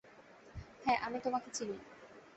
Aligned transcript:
হ্যাঁ, 0.85 0.99
আমি 1.01 1.17
তোমাকে 1.19 1.49
চিনি। 1.53 1.75